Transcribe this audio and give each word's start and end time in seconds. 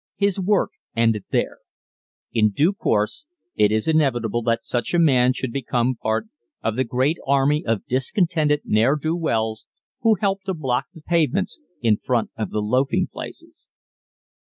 His 0.15 0.39
work 0.39 0.71
ended 0.95 1.25
there. 1.29 1.59
In 2.33 2.49
due 2.49 2.73
course 2.73 3.27
it 3.55 3.71
is 3.71 3.87
inevitable 3.87 4.41
that 4.41 4.63
such 4.63 4.95
a 4.95 4.99
man 4.99 5.31
should 5.31 5.53
become 5.53 5.93
part 6.01 6.25
of 6.63 6.75
the 6.75 6.83
great 6.83 7.17
army 7.27 7.63
of 7.63 7.85
discontented 7.85 8.61
ne'er 8.65 8.95
do 8.95 9.15
wells 9.15 9.67
who 9.99 10.15
help 10.15 10.41
to 10.45 10.55
block 10.55 10.85
the 10.91 11.01
pavements 11.03 11.59
in 11.83 11.97
front 11.97 12.31
of 12.35 12.49
the 12.49 12.63
loafing 12.63 13.09
places. 13.13 13.67